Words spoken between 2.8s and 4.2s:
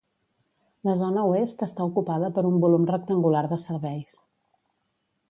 rectangular de serveis.